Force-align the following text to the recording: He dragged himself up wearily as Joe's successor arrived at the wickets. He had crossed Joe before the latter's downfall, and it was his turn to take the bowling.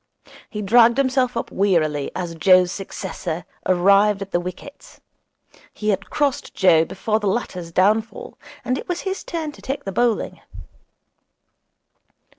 He 0.49 0.63
dragged 0.63 0.97
himself 0.97 1.37
up 1.37 1.51
wearily 1.51 2.09
as 2.15 2.33
Joe's 2.33 2.71
successor 2.71 3.45
arrived 3.67 4.23
at 4.23 4.31
the 4.31 4.39
wickets. 4.39 4.99
He 5.75 5.89
had 5.89 6.09
crossed 6.09 6.55
Joe 6.55 6.85
before 6.85 7.19
the 7.19 7.27
latter's 7.27 7.71
downfall, 7.71 8.35
and 8.65 8.79
it 8.79 8.87
was 8.89 9.01
his 9.01 9.23
turn 9.23 9.51
to 9.51 9.61
take 9.61 9.83
the 9.85 9.91
bowling. 9.91 10.41